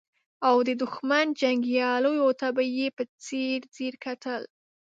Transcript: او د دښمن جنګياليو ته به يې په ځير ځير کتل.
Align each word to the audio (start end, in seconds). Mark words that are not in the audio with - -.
او 0.47 0.55
د 0.67 0.69
دښمن 0.81 1.25
جنګياليو 1.41 2.29
ته 2.39 2.47
به 2.55 2.63
يې 2.77 2.87
په 2.97 3.03
ځير 3.25 3.61
ځير 3.75 3.93
کتل. 4.03 4.41